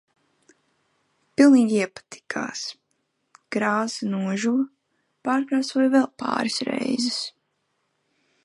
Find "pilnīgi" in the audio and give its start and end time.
1.41-1.77